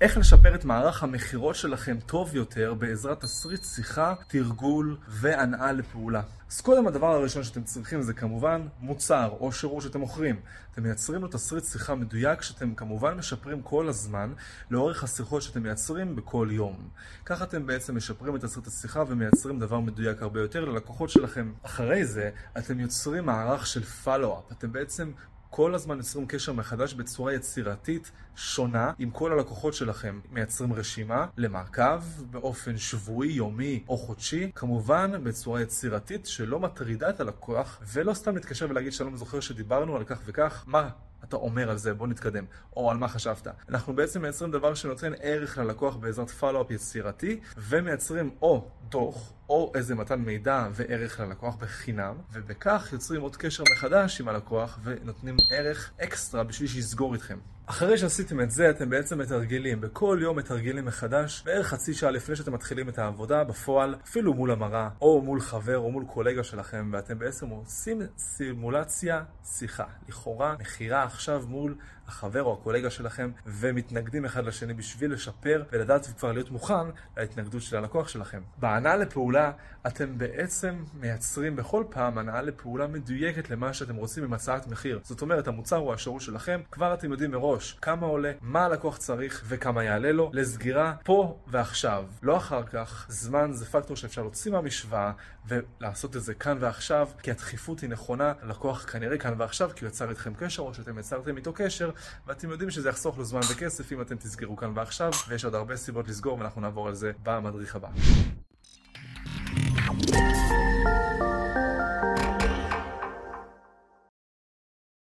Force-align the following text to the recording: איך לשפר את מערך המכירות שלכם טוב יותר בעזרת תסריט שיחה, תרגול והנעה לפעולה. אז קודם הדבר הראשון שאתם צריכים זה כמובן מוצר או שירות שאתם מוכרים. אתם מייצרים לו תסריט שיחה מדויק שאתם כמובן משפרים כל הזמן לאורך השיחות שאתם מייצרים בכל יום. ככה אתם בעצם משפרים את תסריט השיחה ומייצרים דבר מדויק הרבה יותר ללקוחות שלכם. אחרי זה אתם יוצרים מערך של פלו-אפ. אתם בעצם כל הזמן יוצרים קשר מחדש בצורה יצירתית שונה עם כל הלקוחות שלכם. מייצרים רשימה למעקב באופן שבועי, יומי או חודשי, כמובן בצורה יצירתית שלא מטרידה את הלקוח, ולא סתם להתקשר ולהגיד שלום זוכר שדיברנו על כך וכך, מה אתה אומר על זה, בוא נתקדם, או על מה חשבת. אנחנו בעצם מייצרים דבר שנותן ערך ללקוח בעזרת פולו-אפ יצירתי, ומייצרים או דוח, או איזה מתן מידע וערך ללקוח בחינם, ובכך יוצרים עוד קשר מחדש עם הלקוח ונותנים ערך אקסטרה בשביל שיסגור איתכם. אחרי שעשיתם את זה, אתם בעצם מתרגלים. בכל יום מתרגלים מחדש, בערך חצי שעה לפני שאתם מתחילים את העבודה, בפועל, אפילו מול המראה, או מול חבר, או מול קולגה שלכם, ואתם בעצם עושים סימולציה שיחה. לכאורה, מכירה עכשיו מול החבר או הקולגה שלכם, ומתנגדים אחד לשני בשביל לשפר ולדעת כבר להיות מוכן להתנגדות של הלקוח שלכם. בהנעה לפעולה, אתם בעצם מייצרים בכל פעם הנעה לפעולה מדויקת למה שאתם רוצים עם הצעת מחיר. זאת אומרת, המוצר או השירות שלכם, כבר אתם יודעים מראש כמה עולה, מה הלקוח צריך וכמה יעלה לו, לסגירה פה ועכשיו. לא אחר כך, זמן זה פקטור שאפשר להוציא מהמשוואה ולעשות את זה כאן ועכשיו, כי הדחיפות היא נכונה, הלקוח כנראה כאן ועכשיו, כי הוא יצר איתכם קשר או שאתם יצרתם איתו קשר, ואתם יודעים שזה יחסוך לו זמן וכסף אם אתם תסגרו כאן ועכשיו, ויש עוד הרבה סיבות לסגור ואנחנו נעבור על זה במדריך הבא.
איך 0.00 0.18
לשפר 0.18 0.54
את 0.54 0.64
מערך 0.64 1.02
המכירות 1.02 1.54
שלכם 1.54 1.96
טוב 2.06 2.36
יותר 2.36 2.74
בעזרת 2.74 3.20
תסריט 3.20 3.64
שיחה, 3.64 4.14
תרגול 4.28 4.96
והנעה 5.08 5.72
לפעולה. 5.72 6.22
אז 6.50 6.60
קודם 6.60 6.86
הדבר 6.86 7.06
הראשון 7.06 7.44
שאתם 7.44 7.62
צריכים 7.62 8.02
זה 8.02 8.12
כמובן 8.12 8.66
מוצר 8.80 9.28
או 9.40 9.52
שירות 9.52 9.82
שאתם 9.82 10.00
מוכרים. 10.00 10.40
אתם 10.72 10.82
מייצרים 10.82 11.22
לו 11.22 11.28
תסריט 11.28 11.64
שיחה 11.64 11.94
מדויק 11.94 12.42
שאתם 12.42 12.74
כמובן 12.74 13.14
משפרים 13.14 13.62
כל 13.62 13.88
הזמן 13.88 14.32
לאורך 14.70 15.04
השיחות 15.04 15.42
שאתם 15.42 15.62
מייצרים 15.62 16.16
בכל 16.16 16.48
יום. 16.50 16.88
ככה 17.24 17.44
אתם 17.44 17.66
בעצם 17.66 17.96
משפרים 17.96 18.36
את 18.36 18.40
תסריט 18.40 18.66
השיחה 18.66 19.02
ומייצרים 19.08 19.58
דבר 19.58 19.80
מדויק 19.80 20.22
הרבה 20.22 20.40
יותר 20.40 20.64
ללקוחות 20.64 21.10
שלכם. 21.10 21.52
אחרי 21.62 22.04
זה 22.04 22.30
אתם 22.58 22.80
יוצרים 22.80 23.26
מערך 23.26 23.66
של 23.66 23.84
פלו-אפ. 23.84 24.52
אתם 24.52 24.72
בעצם 24.72 25.10
כל 25.50 25.74
הזמן 25.74 25.96
יוצרים 25.96 26.26
קשר 26.26 26.52
מחדש 26.52 26.94
בצורה 26.94 27.34
יצירתית 27.34 28.10
שונה 28.36 28.92
עם 28.98 29.10
כל 29.10 29.32
הלקוחות 29.32 29.74
שלכם. 29.74 30.20
מייצרים 30.32 30.72
רשימה 30.72 31.26
למעקב 31.36 32.02
באופן 32.30 32.78
שבועי, 32.78 33.32
יומי 33.32 33.84
או 33.88 33.96
חודשי, 33.96 34.50
כמובן 34.54 35.24
בצורה 35.24 35.62
יצירתית 35.62 36.26
שלא 36.26 36.60
מטרידה 36.60 37.10
את 37.10 37.20
הלקוח, 37.20 37.80
ולא 37.92 38.14
סתם 38.14 38.34
להתקשר 38.34 38.66
ולהגיד 38.70 38.92
שלום 38.92 39.16
זוכר 39.16 39.40
שדיברנו 39.40 39.96
על 39.96 40.04
כך 40.04 40.20
וכך, 40.24 40.64
מה 40.66 40.88
אתה 41.24 41.36
אומר 41.36 41.70
על 41.70 41.76
זה, 41.76 41.94
בוא 41.94 42.06
נתקדם, 42.06 42.44
או 42.76 42.90
על 42.90 42.96
מה 42.96 43.08
חשבת. 43.08 43.46
אנחנו 43.68 43.96
בעצם 43.96 44.22
מייצרים 44.22 44.50
דבר 44.50 44.74
שנותן 44.74 45.12
ערך 45.20 45.58
ללקוח 45.58 45.96
בעזרת 45.96 46.30
פולו-אפ 46.30 46.70
יצירתי, 46.70 47.40
ומייצרים 47.56 48.30
או 48.42 48.68
דוח, 48.88 49.32
או 49.48 49.72
איזה 49.74 49.94
מתן 49.94 50.20
מידע 50.20 50.68
וערך 50.72 51.20
ללקוח 51.20 51.56
בחינם, 51.56 52.14
ובכך 52.32 52.88
יוצרים 52.92 53.20
עוד 53.20 53.36
קשר 53.36 53.64
מחדש 53.72 54.20
עם 54.20 54.28
הלקוח 54.28 54.78
ונותנים 54.82 55.36
ערך 55.52 55.90
אקסטרה 56.02 56.44
בשביל 56.44 56.68
שיסגור 56.68 57.14
איתכם. 57.14 57.38
אחרי 57.68 57.98
שעשיתם 57.98 58.40
את 58.40 58.50
זה, 58.50 58.70
אתם 58.70 58.90
בעצם 58.90 59.18
מתרגלים. 59.18 59.80
בכל 59.80 60.18
יום 60.22 60.38
מתרגלים 60.38 60.84
מחדש, 60.84 61.42
בערך 61.46 61.66
חצי 61.66 61.94
שעה 61.94 62.10
לפני 62.10 62.36
שאתם 62.36 62.52
מתחילים 62.52 62.88
את 62.88 62.98
העבודה, 62.98 63.44
בפועל, 63.44 63.94
אפילו 64.04 64.34
מול 64.34 64.50
המראה, 64.50 64.88
או 65.00 65.22
מול 65.22 65.40
חבר, 65.40 65.78
או 65.78 65.90
מול 65.90 66.04
קולגה 66.04 66.44
שלכם, 66.44 66.90
ואתם 66.92 67.18
בעצם 67.18 67.48
עושים 67.48 68.02
סימולציה 68.18 69.22
שיחה. 69.44 69.84
לכאורה, 70.08 70.56
מכירה 70.60 71.02
עכשיו 71.02 71.44
מול 71.48 71.74
החבר 72.08 72.42
או 72.42 72.52
הקולגה 72.52 72.90
שלכם, 72.90 73.30
ומתנגדים 73.46 74.24
אחד 74.24 74.44
לשני 74.44 74.74
בשביל 74.74 75.12
לשפר 75.12 75.62
ולדעת 75.72 76.06
כבר 76.18 76.32
להיות 76.32 76.50
מוכן 76.50 76.86
להתנגדות 77.16 77.62
של 77.62 77.76
הלקוח 77.76 78.08
שלכם. 78.08 78.40
בהנעה 78.76 78.96
לפעולה, 78.96 79.52
אתם 79.86 80.18
בעצם 80.18 80.84
מייצרים 81.00 81.56
בכל 81.56 81.84
פעם 81.90 82.18
הנעה 82.18 82.42
לפעולה 82.42 82.86
מדויקת 82.86 83.50
למה 83.50 83.72
שאתם 83.72 83.96
רוצים 83.96 84.24
עם 84.24 84.32
הצעת 84.32 84.66
מחיר. 84.66 85.00
זאת 85.02 85.22
אומרת, 85.22 85.48
המוצר 85.48 85.78
או 85.78 85.94
השירות 85.94 86.20
שלכם, 86.20 86.60
כבר 86.70 86.94
אתם 86.94 87.10
יודעים 87.10 87.30
מראש 87.30 87.78
כמה 87.82 88.06
עולה, 88.06 88.32
מה 88.40 88.64
הלקוח 88.64 88.96
צריך 88.96 89.44
וכמה 89.48 89.84
יעלה 89.84 90.12
לו, 90.12 90.30
לסגירה 90.32 90.94
פה 91.04 91.38
ועכשיו. 91.46 92.04
לא 92.22 92.36
אחר 92.36 92.62
כך, 92.62 93.06
זמן 93.08 93.52
זה 93.52 93.66
פקטור 93.66 93.96
שאפשר 93.96 94.22
להוציא 94.22 94.52
מהמשוואה 94.52 95.12
ולעשות 95.48 96.16
את 96.16 96.22
זה 96.22 96.34
כאן 96.34 96.56
ועכשיו, 96.60 97.08
כי 97.22 97.30
הדחיפות 97.30 97.80
היא 97.80 97.90
נכונה, 97.90 98.32
הלקוח 98.42 98.84
כנראה 98.84 99.18
כאן 99.18 99.34
ועכשיו, 99.38 99.70
כי 99.76 99.84
הוא 99.84 99.88
יצר 99.88 100.10
איתכם 100.10 100.34
קשר 100.34 100.62
או 100.62 100.74
שאתם 100.74 100.98
יצרתם 100.98 101.36
איתו 101.36 101.52
קשר, 101.52 101.90
ואתם 102.26 102.50
יודעים 102.50 102.70
שזה 102.70 102.88
יחסוך 102.88 103.18
לו 103.18 103.24
זמן 103.24 103.40
וכסף 103.52 103.92
אם 103.92 104.00
אתם 104.00 104.16
תסגרו 104.16 104.56
כאן 104.56 104.72
ועכשיו, 104.74 105.10
ויש 105.28 105.44
עוד 105.44 105.54
הרבה 105.54 105.76
סיבות 105.76 106.08
לסגור 106.08 106.38
ואנחנו 106.38 106.60
נעבור 106.60 106.88
על 106.88 106.94
זה 106.94 107.12
במדריך 107.22 107.76
הבא. 107.76 107.88